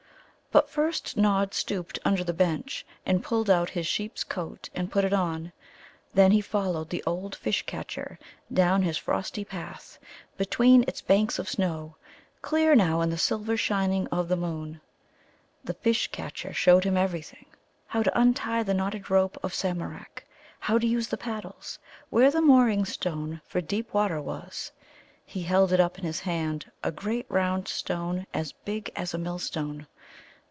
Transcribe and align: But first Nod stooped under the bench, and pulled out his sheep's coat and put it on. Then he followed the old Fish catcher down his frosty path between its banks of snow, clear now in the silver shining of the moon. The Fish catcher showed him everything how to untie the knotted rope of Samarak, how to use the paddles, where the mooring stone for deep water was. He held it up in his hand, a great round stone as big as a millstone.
But 0.53 0.69
first 0.69 1.15
Nod 1.15 1.53
stooped 1.53 1.97
under 2.03 2.25
the 2.25 2.33
bench, 2.33 2.85
and 3.05 3.23
pulled 3.23 3.49
out 3.49 3.69
his 3.69 3.87
sheep's 3.87 4.25
coat 4.25 4.69
and 4.75 4.91
put 4.91 5.05
it 5.05 5.13
on. 5.13 5.53
Then 6.13 6.31
he 6.31 6.41
followed 6.41 6.89
the 6.89 7.01
old 7.07 7.35
Fish 7.35 7.65
catcher 7.65 8.19
down 8.51 8.81
his 8.81 8.97
frosty 8.97 9.45
path 9.45 9.97
between 10.35 10.83
its 10.89 10.99
banks 11.01 11.39
of 11.39 11.47
snow, 11.47 11.95
clear 12.41 12.75
now 12.75 12.99
in 12.99 13.09
the 13.09 13.17
silver 13.17 13.55
shining 13.55 14.07
of 14.07 14.27
the 14.27 14.35
moon. 14.35 14.81
The 15.63 15.73
Fish 15.73 16.09
catcher 16.11 16.51
showed 16.51 16.83
him 16.83 16.97
everything 16.97 17.45
how 17.87 18.03
to 18.03 18.19
untie 18.19 18.61
the 18.63 18.73
knotted 18.73 19.09
rope 19.09 19.37
of 19.41 19.53
Samarak, 19.53 20.25
how 20.59 20.77
to 20.77 20.85
use 20.85 21.07
the 21.07 21.15
paddles, 21.17 21.79
where 22.09 22.29
the 22.29 22.41
mooring 22.41 22.83
stone 22.83 23.39
for 23.47 23.61
deep 23.61 23.93
water 23.93 24.21
was. 24.21 24.73
He 25.25 25.43
held 25.43 25.71
it 25.71 25.79
up 25.79 25.97
in 25.97 26.03
his 26.03 26.19
hand, 26.19 26.69
a 26.83 26.91
great 26.91 27.25
round 27.29 27.69
stone 27.69 28.27
as 28.33 28.51
big 28.51 28.91
as 28.97 29.13
a 29.13 29.17
millstone. 29.17 29.87